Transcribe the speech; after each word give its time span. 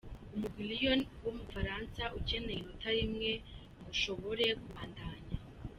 Umugwi 0.33 0.63
Lyon 0.71 1.01
wo 1.23 1.29
mu 1.35 1.41
Bufaransa 1.45 2.03
ukeneye 2.17 2.59
inota 2.61 2.89
rimwe 2.99 3.29
ngo 3.77 3.87
ushobore 3.93 4.45
kubandanya. 4.63 5.35